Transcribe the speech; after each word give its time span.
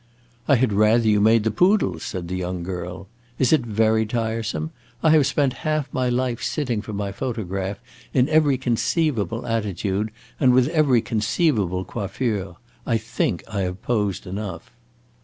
"I 0.47 0.55
had 0.55 0.73
rather 0.73 1.07
you 1.07 1.21
made 1.21 1.43
the 1.43 1.51
poodle's," 1.51 2.01
said 2.01 2.27
the 2.27 2.35
young 2.35 2.63
girl. 2.63 3.07
"Is 3.37 3.53
it 3.53 3.61
very 3.61 4.03
tiresome? 4.07 4.71
I 5.03 5.11
have 5.11 5.27
spent 5.27 5.53
half 5.61 5.93
my 5.93 6.09
life 6.09 6.41
sitting 6.41 6.81
for 6.81 6.91
my 6.91 7.11
photograph, 7.11 7.77
in 8.11 8.27
every 8.27 8.57
conceivable 8.57 9.45
attitude 9.45 10.09
and 10.39 10.53
with 10.55 10.69
every 10.69 11.01
conceivable 11.03 11.85
coiffure. 11.85 12.55
I 12.83 12.97
think 12.97 13.43
I 13.47 13.61
have 13.61 13.83
posed 13.83 14.25
enough." 14.25 14.71